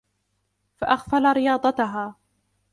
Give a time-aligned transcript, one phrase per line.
[0.77, 2.15] فَأَغْفَلَ رِيَاضَتَهَا